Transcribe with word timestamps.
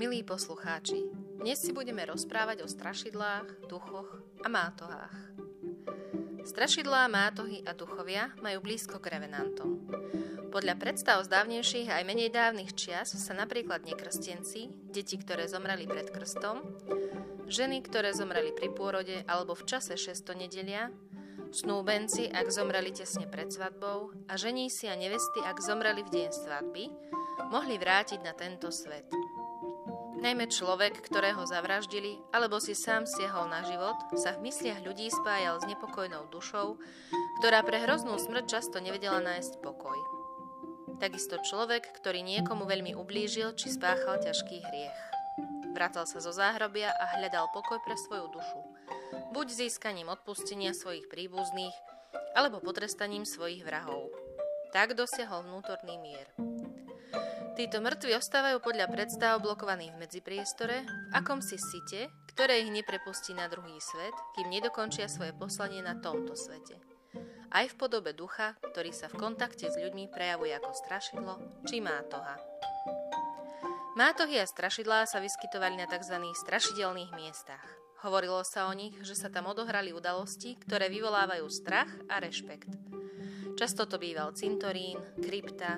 Milí 0.00 0.24
poslucháči, 0.24 1.12
dnes 1.44 1.60
si 1.60 1.76
budeme 1.76 2.00
rozprávať 2.08 2.64
o 2.64 2.68
strašidlách, 2.72 3.68
duchoch 3.68 4.24
a 4.40 4.48
mátohách. 4.48 5.12
Strašidlá, 6.40 7.04
mátohy 7.12 7.60
a 7.68 7.76
duchovia 7.76 8.32
majú 8.40 8.64
blízko 8.64 8.96
k 8.96 9.20
revenantom. 9.20 9.76
Podľa 10.48 10.80
predstav 10.80 11.20
z 11.20 11.28
dávnejších 11.28 11.92
aj 11.92 12.08
menej 12.08 12.32
dávnych 12.32 12.72
čias 12.72 13.12
sa 13.12 13.36
napríklad 13.36 13.84
nekrstenci, 13.84 14.88
deti, 14.88 15.20
ktoré 15.20 15.44
zomreli 15.44 15.84
pred 15.84 16.08
krstom, 16.08 16.64
ženy, 17.44 17.84
ktoré 17.84 18.16
zomreli 18.16 18.56
pri 18.56 18.72
pôrode 18.72 19.20
alebo 19.28 19.52
v 19.52 19.68
čase 19.68 20.00
šesto 20.00 20.32
nedelia, 20.32 20.88
snúbenci, 21.52 22.24
ak 22.32 22.48
zomreli 22.48 22.96
tesne 22.96 23.28
pred 23.28 23.52
svadbou 23.52 24.16
a 24.32 24.40
ženísi 24.40 24.88
a 24.88 24.96
nevesty, 24.96 25.44
ak 25.44 25.60
zomreli 25.60 26.00
v 26.08 26.24
deň 26.24 26.28
svadby, 26.32 26.88
mohli 27.52 27.76
vrátiť 27.76 28.24
na 28.24 28.32
tento 28.32 28.72
svet– 28.72 29.12
Najmä 30.20 30.52
človek, 30.52 31.00
ktorého 31.00 31.48
zavraždili, 31.48 32.20
alebo 32.28 32.60
si 32.60 32.76
sám 32.76 33.08
siehol 33.08 33.48
na 33.48 33.64
život, 33.64 33.96
sa 34.20 34.36
v 34.36 34.52
mysliach 34.52 34.84
ľudí 34.84 35.08
spájal 35.08 35.56
s 35.56 35.64
nepokojnou 35.64 36.28
dušou, 36.28 36.76
ktorá 37.40 37.64
pre 37.64 37.80
hroznú 37.80 38.20
smrť 38.20 38.44
často 38.44 38.84
nevedela 38.84 39.24
nájsť 39.24 39.64
pokoj. 39.64 39.96
Takisto 41.00 41.40
človek, 41.40 41.88
ktorý 41.96 42.20
niekomu 42.20 42.68
veľmi 42.68 42.92
ublížil 42.92 43.56
či 43.56 43.72
spáchal 43.72 44.20
ťažký 44.20 44.60
hriech. 44.60 45.00
Vracal 45.72 46.04
sa 46.04 46.20
zo 46.20 46.36
záhrobia 46.36 46.92
a 46.92 47.16
hľadal 47.16 47.48
pokoj 47.56 47.80
pre 47.80 47.96
svoju 47.96 48.28
dušu. 48.28 48.60
Buď 49.32 49.56
získaním 49.56 50.12
odpustenia 50.12 50.76
svojich 50.76 51.08
príbuzných, 51.08 51.72
alebo 52.36 52.60
potrestaním 52.60 53.24
svojich 53.24 53.64
vrahov. 53.64 54.12
Tak 54.76 54.92
dosiahol 54.92 55.48
vnútorný 55.48 55.96
mier. 55.96 56.28
Títo 57.60 57.84
mŕtvi 57.84 58.16
ostávajú 58.16 58.56
podľa 58.64 58.88
predstav 58.88 59.36
blokovaní 59.36 59.92
v 59.92 60.00
medzipriestore, 60.00 60.80
v 60.80 61.12
akomsi 61.12 61.60
site, 61.60 62.08
ktoré 62.32 62.64
ich 62.64 62.72
neprepustí 62.72 63.36
na 63.36 63.52
druhý 63.52 63.76
svet, 63.76 64.16
kým 64.32 64.48
nedokončia 64.48 65.12
svoje 65.12 65.36
poslanie 65.36 65.84
na 65.84 65.92
tomto 65.92 66.32
svete. 66.32 66.80
Aj 67.52 67.68
v 67.68 67.76
podobe 67.76 68.16
ducha, 68.16 68.56
ktorý 68.64 68.96
sa 68.96 69.12
v 69.12 69.20
kontakte 69.20 69.68
s 69.68 69.76
ľuďmi 69.76 70.08
prejavuje 70.08 70.56
ako 70.56 70.72
strašidlo 70.72 71.34
či 71.68 71.84
mátoha. 71.84 72.40
Mátohy 73.92 74.40
a 74.40 74.48
strašidlá 74.48 75.04
sa 75.04 75.20
vyskytovali 75.20 75.76
na 75.76 75.84
tzv. 75.84 76.16
strašidelných 76.16 77.12
miestach. 77.12 77.60
Hovorilo 78.00 78.40
sa 78.40 78.72
o 78.72 78.72
nich, 78.72 78.96
že 79.04 79.12
sa 79.12 79.28
tam 79.28 79.52
odohrali 79.52 79.92
udalosti, 79.92 80.56
ktoré 80.64 80.88
vyvolávajú 80.88 81.44
strach 81.52 81.92
a 82.08 82.24
rešpekt. 82.24 82.72
Často 83.60 83.84
to 83.84 84.00
býval 84.00 84.32
cintorín, 84.32 84.96
krypta, 85.20 85.76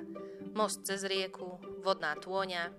most 0.52 0.84
cez 0.84 1.04
rieku, 1.04 1.60
vodná 1.80 2.16
tôňa, 2.16 2.72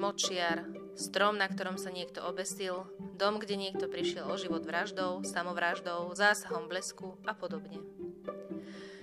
močiar, 0.00 0.66
strom, 0.96 1.36
na 1.38 1.48
ktorom 1.48 1.76
sa 1.76 1.92
niekto 1.92 2.24
obesil, 2.24 2.88
dom, 3.16 3.38
kde 3.38 3.54
niekto 3.54 3.86
prišiel 3.86 4.28
o 4.28 4.36
život 4.40 4.64
vraždou, 4.64 5.22
samovraždou, 5.22 6.10
zásahom 6.16 6.66
blesku 6.66 7.16
a 7.28 7.36
podobne. 7.36 7.80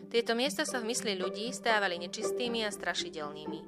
Tieto 0.09 0.33
miesta 0.33 0.65
sa 0.65 0.81
v 0.81 0.89
mysli 0.89 1.13
ľudí 1.13 1.53
stávali 1.53 2.01
nečistými 2.01 2.65
a 2.65 2.73
strašidelnými. 2.73 3.59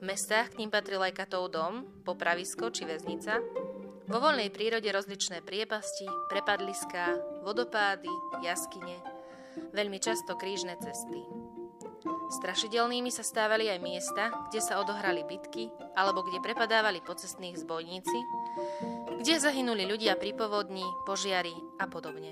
V 0.00 0.02
mestách 0.02 0.52
k 0.52 0.58
ním 0.58 0.70
patril 0.74 0.98
aj 0.98 1.14
katov 1.14 1.54
dom, 1.54 1.86
popravisko 2.02 2.74
či 2.74 2.88
väznica, 2.88 3.38
vo 4.10 4.18
voľnej 4.18 4.50
prírode 4.50 4.90
rozličné 4.90 5.46
priepasti, 5.46 6.10
prepadliská, 6.26 7.14
vodopády, 7.46 8.10
jaskyne, 8.42 8.98
veľmi 9.70 10.02
často 10.02 10.34
krížne 10.34 10.74
cesty. 10.82 11.22
Strašidelnými 12.30 13.10
sa 13.10 13.26
stávali 13.26 13.66
aj 13.66 13.82
miesta, 13.82 14.30
kde 14.46 14.62
sa 14.62 14.78
odohrali 14.78 15.26
bitky 15.26 15.66
alebo 15.98 16.22
kde 16.22 16.38
prepadávali 16.38 17.02
pocestných 17.02 17.58
zbojníci, 17.58 18.18
kde 19.18 19.34
zahynuli 19.42 19.82
ľudia 19.82 20.14
pri 20.14 20.38
povodni, 20.38 20.86
požiari 21.02 21.50
a 21.82 21.90
podobne. 21.90 22.30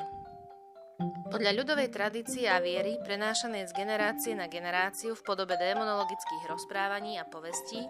Podľa 1.34 1.50
ľudovej 1.50 1.91
tradície 1.91 2.47
a 2.47 2.62
viery, 2.62 2.99
prenášanej 3.03 3.71
z 3.71 3.73
generácie 3.75 4.33
na 4.39 4.47
generáciu 4.47 5.19
v 5.19 5.27
podobe 5.27 5.59
démonologických 5.59 6.47
rozprávaní 6.47 7.19
a 7.19 7.27
povestí, 7.27 7.83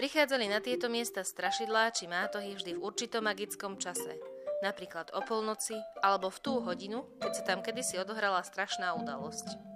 prichádzali 0.00 0.48
na 0.48 0.64
tieto 0.64 0.88
miesta 0.88 1.20
strašidlá 1.20 1.92
či 1.92 2.08
mátohy 2.08 2.56
vždy 2.56 2.76
v 2.76 2.84
určitom 2.84 3.28
magickom 3.28 3.76
čase, 3.76 4.16
napríklad 4.64 5.12
o 5.12 5.20
polnoci 5.20 5.76
alebo 6.00 6.32
v 6.32 6.38
tú 6.40 6.64
hodinu, 6.64 7.04
keď 7.20 7.32
sa 7.36 7.42
tam 7.44 7.60
kedysi 7.60 8.00
odohrala 8.00 8.40
strašná 8.40 8.96
udalosť. 8.96 9.73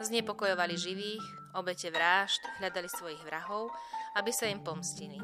Znepokojovali 0.00 0.80
živých, 0.80 1.24
obete 1.52 1.92
vražd, 1.92 2.40
hľadali 2.60 2.88
svojich 2.88 3.20
vrahov, 3.28 3.68
aby 4.16 4.32
sa 4.32 4.48
im 4.48 4.64
pomstili. 4.64 5.20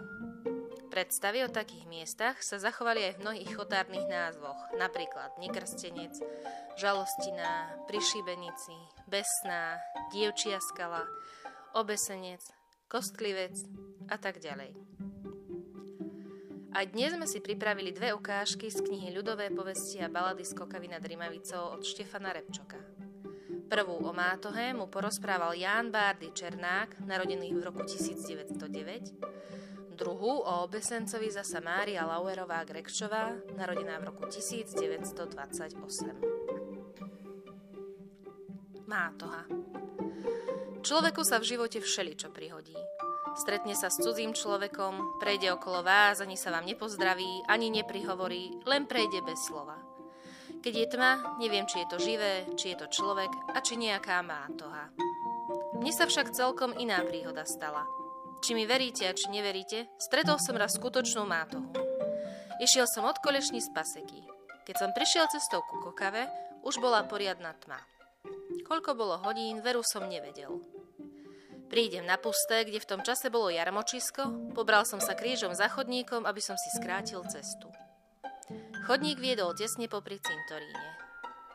Predstavy 0.89 1.45
o 1.45 1.53
takých 1.53 1.89
miestach 1.89 2.41
sa 2.41 2.61
zachovali 2.61 3.05
aj 3.09 3.12
v 3.17 3.23
mnohých 3.23 3.51
chotárnych 3.55 4.09
názvoch, 4.09 4.56
napríklad 4.77 5.37
Nekrstenec, 5.41 6.17
Žalostina, 6.81 7.77
Prišibenici, 7.87 8.77
Besná, 9.06 9.79
Dievčia 10.12 10.59
skala, 10.59 11.05
Obesenec, 11.77 12.43
Kostlivec 12.89 13.55
a 14.09 14.17
tak 14.17 14.41
ďalej. 14.41 14.73
A 16.77 16.85
dnes 16.85 17.17
sme 17.17 17.25
si 17.25 17.41
pripravili 17.41 17.93
dve 17.93 18.12
ukážky 18.12 18.69
z 18.69 18.85
knihy 18.85 19.12
Ľudové 19.17 19.49
povesti 19.53 20.05
a 20.05 20.12
balady 20.12 20.45
z 20.45 20.53
Kokavy 20.56 20.89
nad 20.89 21.05
Rimavicou 21.05 21.79
od 21.79 21.85
Štefana 21.85 22.33
Repčoka. 22.33 22.97
Prvú 23.69 24.01
o 24.01 24.17
Mátohe 24.17 24.73
mu 24.73 24.89
porozprával 24.89 25.53
Ján 25.53 25.93
Bárdy 25.93 26.33
Černák, 26.33 27.05
narodený 27.05 27.53
v 27.53 27.61
roku 27.69 27.84
1909, 27.84 29.12
druhú 29.93 30.41
o 30.41 30.65
obesencovi 30.65 31.29
zasa 31.29 31.61
Mária 31.61 32.09
Lauerová 32.09 32.65
Grekčová, 32.65 33.37
narodená 33.61 34.01
v 34.01 34.09
roku 34.09 34.25
1928. 34.25 35.77
Mátoha 38.89 39.45
Človeku 40.81 41.21
sa 41.21 41.37
v 41.37 41.45
živote 41.53 41.85
všeličo 41.85 42.33
prihodí. 42.33 42.73
Stretne 43.37 43.77
sa 43.77 43.93
s 43.93 44.00
cudzím 44.00 44.33
človekom, 44.33 45.21
prejde 45.21 45.53
okolo 45.53 45.85
vás, 45.85 46.25
ani 46.25 46.41
sa 46.41 46.56
vám 46.56 46.65
nepozdraví, 46.65 47.45
ani 47.45 47.69
neprihovorí, 47.69 48.65
len 48.65 48.89
prejde 48.89 49.21
bez 49.29 49.45
slova. 49.45 49.88
Keď 50.58 50.74
je 50.74 50.86
tma, 50.91 51.38
neviem, 51.38 51.62
či 51.70 51.86
je 51.86 51.91
to 51.91 51.98
živé, 52.02 52.42
či 52.58 52.74
je 52.74 52.82
to 52.82 52.91
človek 52.91 53.30
a 53.54 53.62
či 53.62 53.78
nejaká 53.78 54.19
mátoha. 54.26 54.91
Mne 55.78 55.92
sa 55.94 56.10
však 56.10 56.34
celkom 56.34 56.74
iná 56.74 56.98
príhoda 57.06 57.46
stala. 57.46 57.86
Či 58.42 58.58
mi 58.58 58.66
veríte 58.66 59.06
a 59.06 59.14
či 59.14 59.30
neveríte, 59.30 59.86
stretol 60.02 60.42
som 60.42 60.58
raz 60.58 60.74
skutočnú 60.74 61.22
mátohu. 61.22 61.70
Išiel 62.58 62.91
som 62.91 63.06
od 63.06 63.22
kolešní 63.22 63.62
z 63.62 63.70
paseky. 63.70 64.26
Keď 64.66 64.74
som 64.76 64.91
prišiel 64.91 65.30
cestou 65.30 65.62
ku 65.62 65.78
kokave, 65.78 66.26
už 66.66 66.82
bola 66.82 67.06
poriadna 67.06 67.54
tma. 67.54 67.78
Koľko 68.66 68.98
bolo 68.98 69.14
hodín, 69.22 69.62
veru 69.62 69.86
som 69.86 70.10
nevedel. 70.10 70.58
Prídem 71.70 72.02
na 72.02 72.19
pusté, 72.19 72.66
kde 72.66 72.82
v 72.82 72.88
tom 72.88 73.00
čase 73.06 73.30
bolo 73.30 73.52
jarmočisko, 73.52 74.52
pobral 74.58 74.82
som 74.88 74.98
sa 74.98 75.14
krížom 75.14 75.54
za 75.54 75.70
chodníkom, 75.70 76.26
aby 76.26 76.42
som 76.42 76.58
si 76.58 76.69
skrátil 76.75 77.22
cestu. 77.30 77.70
Chodník 78.88 79.20
viedol 79.20 79.53
tesne 79.53 79.84
popri 79.88 80.16
cintoríne. 80.16 80.88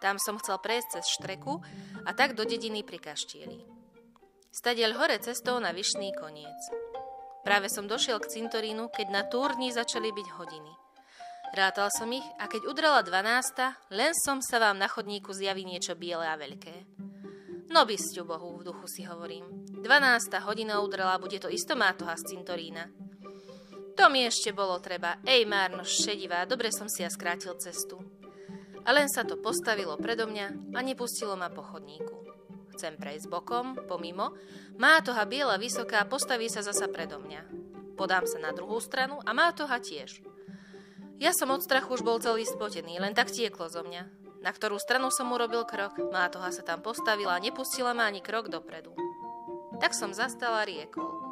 Tam 0.03 0.19
som 0.19 0.35
chcel 0.37 0.59
prejsť 0.59 0.99
cez 0.99 1.05
štreku 1.15 1.63
a 2.03 2.11
tak 2.11 2.35
do 2.35 2.43
dediny 2.43 2.83
pri 2.83 2.99
kaštieli. 2.99 3.63
Stadiel 4.53 4.93
hore 4.93 5.17
cestou 5.17 5.57
na 5.57 5.73
vyšný 5.73 6.13
koniec. 6.13 6.61
Práve 7.41 7.67
som 7.67 7.89
došiel 7.89 8.21
k 8.21 8.29
cintorínu, 8.29 8.91
keď 8.93 9.07
na 9.09 9.23
túrni 9.25 9.73
začali 9.73 10.13
byť 10.13 10.27
hodiny. 10.37 10.73
Rátal 11.53 11.89
som 11.93 12.09
ich 12.09 12.25
a 12.41 12.49
keď 12.49 12.65
udrela 12.65 13.01
12, 13.05 13.93
len 13.93 14.11
som 14.13 14.41
sa 14.41 14.57
vám 14.57 14.81
na 14.81 14.89
chodníku 14.89 15.33
zjaví 15.33 15.65
niečo 15.65 15.93
biele 15.93 16.25
a 16.25 16.33
veľké. 16.33 16.75
No 17.69 17.85
bysťu 17.85 18.25
Bohu, 18.25 18.57
v 18.57 18.69
duchu 18.69 18.85
si 18.85 19.01
hovorím. 19.05 19.65
12 19.81 20.33
hodina 20.45 20.81
udrela, 20.81 21.18
bude 21.18 21.38
to 21.41 21.50
isto 21.50 21.73
mátoha 21.73 22.13
z 22.18 22.33
cintorína. 22.38 22.89
To 23.94 24.10
mi 24.10 24.25
ešte 24.25 24.50
bolo 24.57 24.81
treba. 24.81 25.22
Ej, 25.22 25.45
márno 25.45 25.86
šedivá, 25.86 26.50
dobre 26.50 26.74
som 26.74 26.90
si 26.90 27.06
ja 27.06 27.10
skrátil 27.13 27.54
cestu. 27.62 28.01
A 28.84 28.90
len 28.92 29.06
sa 29.07 29.22
to 29.24 29.38
postavilo 29.38 29.95
predo 30.01 30.25
mňa 30.25 30.75
a 30.75 30.80
nepustilo 30.81 31.38
ma 31.38 31.54
po 31.54 31.62
chodníku. 31.62 32.25
Chcem 32.74 32.98
prejsť 32.98 33.30
bokom, 33.30 33.78
pomimo, 33.86 34.34
má 34.81 34.98
toha 35.06 35.30
biela 35.30 35.62
vysoká, 35.62 36.01
postaví 36.10 36.50
sa 36.50 36.66
zasa 36.66 36.90
predo 36.90 37.22
mňa. 37.22 37.45
Podám 37.94 38.25
sa 38.25 38.42
na 38.42 38.50
druhú 38.50 38.81
stranu 38.81 39.22
a 39.22 39.30
má 39.31 39.54
toha 39.54 39.78
tiež. 39.78 40.25
Ja 41.22 41.30
som 41.30 41.54
od 41.54 41.62
strachu 41.62 41.94
už 41.94 42.01
bol 42.01 42.18
celý 42.18 42.44
spotený, 42.50 42.98
len 42.98 43.13
tak 43.13 43.30
tieklo 43.30 43.69
zo 43.69 43.86
mňa. 43.86 44.10
Na 44.44 44.51
ktorú 44.51 44.75
stranu 44.81 45.07
som 45.13 45.31
urobil 45.31 45.63
krok, 45.63 45.95
má 46.12 46.28
toha 46.28 46.51
sa 46.51 46.66
tam 46.66 46.84
postavila 46.84 47.38
a 47.38 47.44
nepustila 47.44 47.95
ma 47.95 48.10
ani 48.10 48.19
krok 48.19 48.50
dopredu. 48.51 48.92
Tak 49.80 49.95
som 49.95 50.12
zastala 50.12 50.68
riekol. 50.68 51.22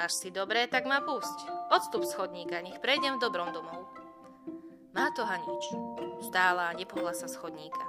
Až 0.00 0.12
si 0.12 0.28
dobré, 0.32 0.64
tak 0.68 0.88
ma 0.88 1.04
pusť. 1.04 1.48
Odstup 1.68 2.04
z 2.08 2.16
chodníka, 2.16 2.60
nech 2.64 2.80
prejdem 2.80 3.20
v 3.20 3.22
dobrom 3.22 3.52
domov. 3.52 3.88
Má 4.92 5.08
to 5.16 5.24
nič. 5.24 5.64
Stála 6.28 6.72
a 6.72 6.76
nepohla 6.76 7.12
sa 7.12 7.28
z 7.28 7.36
chodníka. 7.36 7.84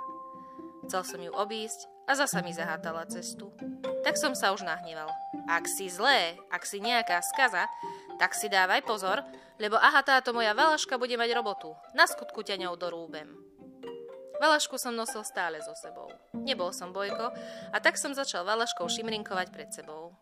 Chcel 0.88 1.04
som 1.08 1.20
ju 1.24 1.32
obísť 1.32 1.88
a 2.08 2.16
zasa 2.16 2.44
mi 2.44 2.52
zahátala 2.52 3.08
cestu. 3.08 3.56
Tak 4.04 4.20
som 4.20 4.36
sa 4.36 4.52
už 4.52 4.68
nahneval. 4.68 5.08
Ak 5.48 5.68
si 5.68 5.88
zlé, 5.88 6.36
ak 6.52 6.68
si 6.68 6.84
nejaká 6.84 7.24
skaza, 7.24 7.68
Tak 8.20 8.38
si 8.38 8.50
dávaj 8.50 8.86
pozor, 8.86 9.26
lebo 9.58 9.76
aha 9.76 10.06
táto 10.06 10.32
moja 10.32 10.54
Valaška 10.54 11.02
bude 11.02 11.18
mať 11.18 11.34
robotu. 11.34 11.74
Na 11.98 12.06
skutku 12.06 12.46
ťa 12.46 12.62
ňou 12.62 12.78
dorúbem. 12.78 13.26
Valašku 14.38 14.78
som 14.78 14.94
nosil 14.94 15.24
stále 15.24 15.62
so 15.64 15.74
sebou. 15.78 16.10
Nebol 16.36 16.70
som 16.76 16.92
bojko 16.92 17.32
a 17.72 17.78
tak 17.80 17.98
som 17.98 18.14
začal 18.14 18.46
Valaškou 18.46 18.86
šimrinkovať 18.86 19.48
pred 19.50 19.70
sebou. 19.74 20.14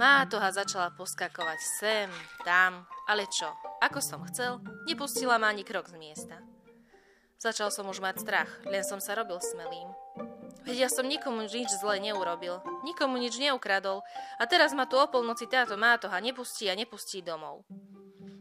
Mátoha 0.00 0.48
začala 0.48 0.88
poskakovať 0.96 1.60
sem, 1.60 2.08
tam, 2.40 2.88
ale 3.04 3.28
čo, 3.28 3.52
ako 3.84 4.00
som 4.00 4.24
chcel, 4.32 4.56
nepustila 4.88 5.36
ma 5.36 5.52
ani 5.52 5.60
krok 5.60 5.92
z 5.92 6.00
miesta. 6.00 6.40
Začal 7.36 7.68
som 7.68 7.84
už 7.84 8.00
mať 8.00 8.24
strach, 8.24 8.48
len 8.64 8.80
som 8.80 8.96
sa 8.96 9.12
robil 9.12 9.36
smelým. 9.44 9.92
Veď 10.64 10.88
ja 10.88 10.88
som 10.88 11.04
nikomu 11.04 11.44
nič 11.44 11.68
zle 11.76 12.00
neurobil, 12.00 12.64
nikomu 12.80 13.20
nič 13.20 13.36
neukradol 13.36 14.00
a 14.40 14.48
teraz 14.48 14.72
ma 14.72 14.88
tu 14.88 14.96
o 14.96 15.04
polnoci 15.04 15.44
táto 15.44 15.76
mátoha 15.76 16.16
nepustí 16.24 16.72
a 16.72 16.76
nepustí 16.76 17.20
domov. 17.20 17.68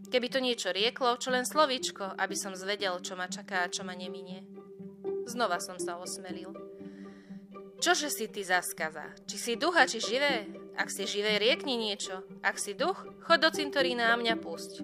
Keby 0.07 0.31
to 0.31 0.39
niečo 0.39 0.71
rieklo, 0.71 1.19
čo 1.19 1.27
len 1.27 1.43
slovíčko, 1.43 2.15
aby 2.15 2.39
som 2.39 2.55
zvedel, 2.55 3.03
čo 3.03 3.19
ma 3.19 3.27
čaká 3.27 3.67
a 3.67 3.71
čo 3.71 3.83
ma 3.83 3.99
neminie. 3.99 4.47
Znova 5.27 5.59
som 5.59 5.75
sa 5.75 5.99
osmelil. 5.99 6.55
Čože 7.83 8.07
si 8.07 8.31
ty 8.31 8.47
zaskaza? 8.47 9.11
Či 9.27 9.35
si 9.35 9.51
ducha, 9.59 9.83
či 9.83 9.99
živé? 9.99 10.58
Ak 10.79 10.87
si 10.87 11.03
živé, 11.03 11.35
riekni 11.35 11.75
niečo. 11.75 12.23
Ak 12.39 12.55
si 12.55 12.71
duch, 12.71 13.03
chod 13.27 13.43
do 13.43 13.51
cintorína 13.51 14.15
a 14.15 14.19
mňa 14.19 14.39
pusť. 14.39 14.79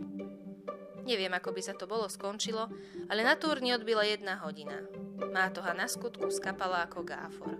Neviem, 1.07 1.31
ako 1.31 1.55
by 1.55 1.61
sa 1.63 1.71
to 1.71 1.87
bolo 1.87 2.11
skončilo, 2.11 2.67
ale 3.07 3.23
na 3.23 3.39
túrni 3.39 3.71
odbila 3.71 4.03
jedna 4.03 4.43
hodina. 4.43 4.83
Má 5.31 5.47
toha 5.55 5.71
na 5.71 5.87
skutku 5.87 6.27
skapala 6.27 6.83
ako 6.83 7.07
gáfor. 7.07 7.55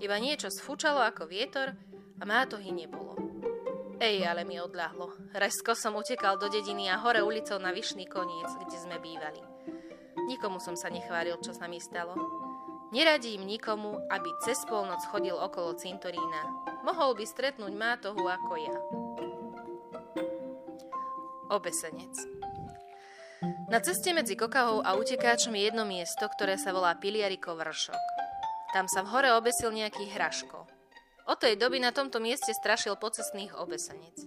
Iba 0.00 0.16
niečo 0.16 0.48
sfúčalo 0.48 1.04
ako 1.04 1.28
vietor 1.28 1.76
a 2.16 2.22
má 2.24 2.48
tohy 2.48 2.72
nebolo. 2.72 3.20
Ej, 4.00 4.24
ale 4.24 4.48
mi 4.48 4.56
odľahlo. 4.56 5.34
Resko 5.36 5.74
som 5.74 5.98
utekal 5.98 6.38
do 6.40 6.46
dediny 6.48 6.88
a 6.88 7.02
hore 7.02 7.20
ulicou 7.20 7.58
na 7.60 7.74
Vyšný 7.74 8.06
koniec, 8.06 8.48
kde 8.64 8.78
sme 8.78 8.96
bývali. 9.02 9.42
Nikomu 10.30 10.62
som 10.62 10.78
sa 10.78 10.86
nechváril, 10.86 11.36
čo 11.42 11.50
sa 11.50 11.66
mi 11.66 11.82
stalo. 11.82 12.14
Neradím 12.94 13.44
nikomu, 13.44 13.98
aby 14.08 14.30
cez 14.46 14.62
polnoc 14.70 15.02
chodil 15.10 15.34
okolo 15.34 15.74
cintorína. 15.76 16.40
Mohol 16.88 17.20
by 17.20 17.24
stretnúť 17.28 17.76
mátohu 17.76 18.24
ako 18.24 18.52
ja. 18.56 18.76
Obesenec 21.52 22.16
Na 23.68 23.84
ceste 23.84 24.16
medzi 24.16 24.40
Kokahou 24.40 24.80
a 24.80 24.96
utekáčom 24.96 25.52
je 25.52 25.68
jedno 25.68 25.84
miesto, 25.84 26.24
ktoré 26.24 26.56
sa 26.56 26.72
volá 26.72 26.96
Piliarikov 26.96 27.60
vršok. 27.60 28.04
Tam 28.72 28.88
sa 28.88 29.04
v 29.04 29.12
hore 29.12 29.28
obesil 29.36 29.68
nejaký 29.68 30.08
hraško. 30.16 30.64
Od 31.28 31.36
tej 31.36 31.60
doby 31.60 31.76
na 31.76 31.92
tomto 31.92 32.24
mieste 32.24 32.56
strašil 32.56 32.96
pocestných 32.96 33.52
obesenec. 33.52 34.24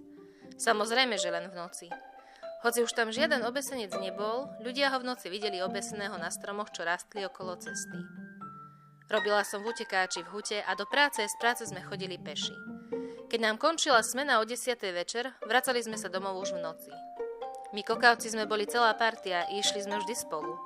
Samozrejme, 0.54 1.18
že 1.18 1.34
len 1.34 1.50
v 1.50 1.58
noci. 1.58 1.90
Hoci 2.62 2.86
už 2.86 2.94
tam 2.94 3.10
žiaden 3.10 3.42
obesenec 3.42 3.90
nebol, 3.98 4.46
ľudia 4.62 4.94
ho 4.94 5.02
v 5.02 5.10
noci 5.10 5.26
videli 5.34 5.58
obeseného 5.58 6.14
na 6.14 6.30
stromoch, 6.30 6.70
čo 6.70 6.86
rastli 6.86 7.26
okolo 7.26 7.58
cesty. 7.58 8.21
Robila 9.10 9.42
som 9.42 9.64
v 9.64 9.74
utekáči 9.74 10.22
v 10.22 10.30
hute 10.30 10.58
a 10.62 10.72
do 10.78 10.86
práce 10.86 11.24
z 11.24 11.34
práce 11.40 11.66
sme 11.66 11.82
chodili 11.82 12.20
peši. 12.20 12.54
Keď 13.32 13.40
nám 13.40 13.56
končila 13.56 14.04
smena 14.04 14.38
o 14.38 14.44
10. 14.44 14.76
večer, 14.92 15.32
vracali 15.42 15.80
sme 15.80 15.96
sa 15.96 16.12
domov 16.12 16.36
už 16.44 16.54
v 16.54 16.62
noci. 16.62 16.92
My 17.72 17.80
kokavci 17.80 18.28
sme 18.28 18.44
boli 18.44 18.68
celá 18.68 18.92
partia 18.92 19.48
a 19.48 19.50
išli 19.56 19.80
sme 19.80 19.96
vždy 19.96 20.12
spolu. 20.12 20.60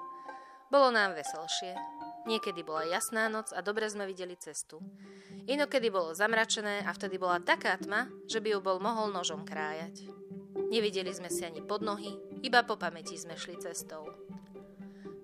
Bolo 0.67 0.91
nám 0.91 1.15
veselšie. 1.15 1.79
Niekedy 2.27 2.67
bola 2.67 2.83
jasná 2.91 3.31
noc 3.31 3.55
a 3.55 3.63
dobre 3.63 3.87
sme 3.87 4.03
videli 4.03 4.35
cestu. 4.35 4.83
Inokedy 5.47 5.95
bolo 5.95 6.11
zamračené 6.11 6.83
a 6.83 6.91
vtedy 6.91 7.23
bola 7.23 7.39
taká 7.39 7.79
tma, 7.79 8.11
že 8.27 8.43
by 8.43 8.59
ju 8.59 8.59
bol 8.59 8.83
mohol 8.83 9.15
nožom 9.15 9.47
krájať. 9.47 10.11
Nevideli 10.67 11.15
sme 11.15 11.31
si 11.31 11.47
ani 11.47 11.63
pod 11.63 11.87
nohy, 11.87 12.19
iba 12.43 12.67
po 12.67 12.75
pamäti 12.75 13.15
sme 13.15 13.39
šli 13.39 13.63
cestou. 13.63 14.11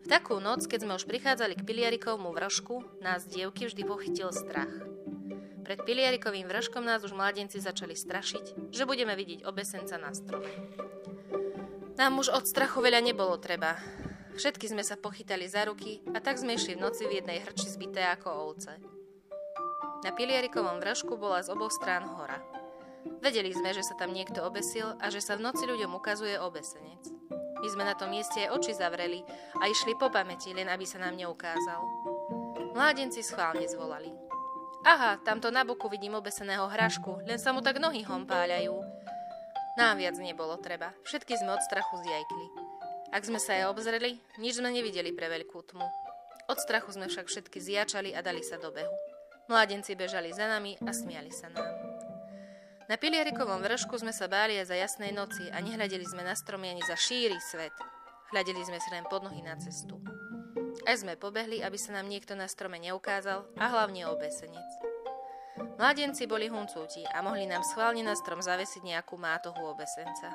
V 0.02 0.10
takú 0.10 0.42
noc, 0.42 0.66
keď 0.66 0.82
sme 0.82 0.96
už 0.98 1.06
prichádzali 1.06 1.54
k 1.54 1.62
Piliarikovmu 1.62 2.34
vršku, 2.34 3.02
nás 3.06 3.22
dievky 3.22 3.70
vždy 3.70 3.82
pochytil 3.86 4.34
strach. 4.34 4.70
Pred 5.62 5.86
Piliarikovým 5.86 6.50
vrškom 6.50 6.82
nás 6.82 7.06
už 7.06 7.14
mladenci 7.14 7.62
začali 7.62 7.94
strašiť, 7.94 8.74
že 8.74 8.82
budeme 8.82 9.14
vidieť 9.14 9.46
obesenca 9.46 9.94
na 10.02 10.10
strome. 10.10 10.50
Nám 11.94 12.18
už 12.18 12.34
od 12.34 12.50
strachu 12.50 12.82
veľa 12.82 12.98
nebolo 12.98 13.38
treba. 13.38 13.78
Všetky 14.34 14.74
sme 14.74 14.82
sa 14.82 14.98
pochytali 14.98 15.46
za 15.46 15.62
ruky 15.70 16.02
a 16.10 16.18
tak 16.18 16.40
sme 16.40 16.58
išli 16.58 16.74
v 16.74 16.82
noci 16.82 17.06
v 17.06 17.22
jednej 17.22 17.38
hrči 17.46 17.70
zbité 17.70 18.02
ako 18.02 18.50
ovce. 18.50 18.74
Na 20.02 20.10
Piliarikovom 20.10 20.82
vršku 20.82 21.14
bola 21.14 21.46
z 21.46 21.54
oboch 21.54 21.70
strán 21.70 22.10
hora. 22.10 22.42
Vedeli 23.22 23.54
sme, 23.54 23.70
že 23.70 23.86
sa 23.86 23.94
tam 23.94 24.10
niekto 24.10 24.42
obesil 24.42 24.98
a 24.98 25.14
že 25.14 25.22
sa 25.22 25.38
v 25.38 25.46
noci 25.46 25.62
ľuďom 25.62 25.94
ukazuje 25.94 26.42
obesenec. 26.42 27.06
My 27.62 27.68
sme 27.70 27.86
na 27.86 27.94
tom 27.94 28.10
mieste 28.10 28.50
oči 28.50 28.74
zavreli 28.74 29.22
a 29.62 29.70
išli 29.70 29.94
po 29.94 30.10
pamäti, 30.10 30.50
len 30.50 30.66
aby 30.66 30.82
sa 30.82 30.98
nám 30.98 31.14
neukázal. 31.14 31.80
Mládenci 32.74 33.22
schválne 33.22 33.70
zvolali. 33.70 34.10
Aha, 34.82 35.22
tamto 35.22 35.54
na 35.54 35.62
boku 35.62 35.86
vidím 35.86 36.18
obeseného 36.18 36.66
hrašku, 36.66 37.22
len 37.22 37.38
sa 37.38 37.54
mu 37.54 37.62
tak 37.62 37.78
nohy 37.78 38.02
hompáľajú. 38.02 38.74
Nám 39.78 40.02
viac 40.02 40.18
nebolo 40.18 40.58
treba, 40.58 40.90
všetky 41.06 41.38
sme 41.38 41.54
od 41.54 41.62
strachu 41.62 42.02
zjajkli. 42.02 42.46
Ak 43.14 43.22
sme 43.22 43.38
sa 43.38 43.54
aj 43.54 43.70
obzreli, 43.70 44.18
nič 44.42 44.58
sme 44.58 44.74
nevideli 44.74 45.14
pre 45.14 45.30
veľkú 45.30 45.62
tmu. 45.70 45.86
Od 46.50 46.58
strachu 46.58 46.98
sme 46.98 47.06
však 47.06 47.30
všetky 47.30 47.62
zjačali 47.62 48.10
a 48.10 48.24
dali 48.26 48.42
sa 48.42 48.58
do 48.58 48.74
behu. 48.74 48.96
Mládenci 49.46 49.94
bežali 49.94 50.34
za 50.34 50.50
nami 50.50 50.74
a 50.82 50.90
smiali 50.90 51.30
sa 51.30 51.46
nám. 51.52 51.66
Na 52.92 53.00
Piliarikovom 53.00 53.64
vršku 53.64 54.04
sme 54.04 54.12
sa 54.12 54.28
báli 54.28 54.60
aj 54.60 54.68
za 54.68 54.76
jasnej 54.76 55.16
noci 55.16 55.48
a 55.48 55.64
nehľadeli 55.64 56.04
sme 56.04 56.28
na 56.28 56.36
stromy 56.36 56.76
ani 56.76 56.84
za 56.84 56.92
šíry 56.92 57.40
svet. 57.40 57.72
Hľadeli 58.28 58.60
sme 58.68 58.76
si 58.84 58.92
len 58.92 59.08
pod 59.08 59.24
nohy 59.24 59.40
na 59.40 59.56
cestu. 59.56 59.96
Aj 60.84 60.92
sme 61.00 61.16
pobehli, 61.16 61.64
aby 61.64 61.80
sa 61.80 61.96
nám 61.96 62.12
niekto 62.12 62.36
na 62.36 62.44
strome 62.52 62.76
neukázal 62.76 63.48
a 63.56 63.64
hlavne 63.72 64.04
obesenec. 64.12 64.68
Mladenci 65.80 66.28
boli 66.28 66.52
huncúti 66.52 67.00
a 67.16 67.24
mohli 67.24 67.48
nám 67.48 67.64
schválne 67.64 68.04
na 68.04 68.12
strom 68.12 68.44
zavesiť 68.44 68.84
nejakú 68.84 69.16
mátohu 69.16 69.72
obesenca. 69.72 70.28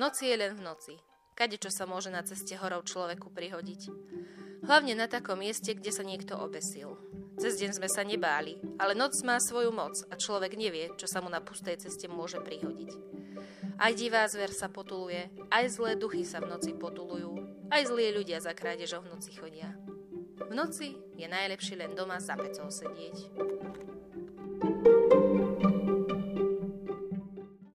Noci 0.00 0.32
je 0.32 0.40
len 0.40 0.56
v 0.56 0.64
noci. 0.64 0.96
Kade 1.36 1.60
čo 1.60 1.68
sa 1.68 1.84
môže 1.84 2.08
na 2.08 2.24
ceste 2.24 2.56
horou 2.56 2.80
človeku 2.80 3.28
prihodiť. 3.28 3.92
Hlavne 4.64 4.96
na 4.96 5.12
takom 5.12 5.44
mieste, 5.44 5.76
kde 5.76 5.92
sa 5.92 6.08
niekto 6.08 6.40
obesil. 6.40 6.96
Cez 7.34 7.58
deň 7.58 7.70
sme 7.74 7.88
sa 7.90 8.06
nebáli, 8.06 8.56
ale 8.78 8.94
noc 8.94 9.18
má 9.26 9.42
svoju 9.42 9.74
moc 9.74 9.98
a 10.06 10.14
človek 10.14 10.54
nevie, 10.54 10.94
čo 10.94 11.10
sa 11.10 11.18
mu 11.18 11.26
na 11.26 11.42
pustej 11.42 11.76
ceste 11.82 12.06
môže 12.06 12.38
prihodiť. 12.38 12.94
Aj 13.74 13.90
divá 13.90 14.22
zver 14.30 14.54
sa 14.54 14.70
potuluje, 14.70 15.28
aj 15.50 15.74
zlé 15.74 15.98
duchy 15.98 16.22
sa 16.22 16.38
v 16.38 16.54
noci 16.54 16.70
potulujú, 16.78 17.34
aj 17.74 17.90
zlí 17.90 18.14
ľudia 18.14 18.38
za 18.38 18.54
krádežou 18.54 19.02
v 19.02 19.10
noci 19.18 19.34
chodia. 19.34 19.74
V 20.38 20.54
noci 20.54 20.94
je 21.18 21.26
najlepšie 21.26 21.74
len 21.74 21.98
doma 21.98 22.22
za 22.22 22.38
pecou 22.38 22.70
sedieť. 22.70 23.16
thank 24.64 24.86
you 24.86 24.93